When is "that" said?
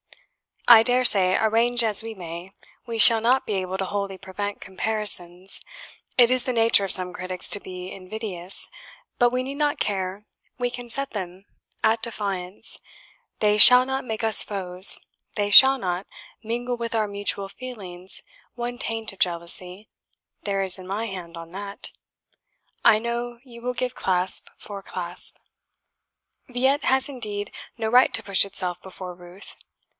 21.51-21.91